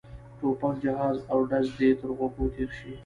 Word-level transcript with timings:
ټوپک 0.39 0.73
جهاز 0.83 1.17
او 1.31 1.39
ډز 1.49 1.67
دې 1.79 1.89
تر 1.99 2.09
غوږو 2.17 2.45
تېر 2.55 2.69
شي. 2.79 2.91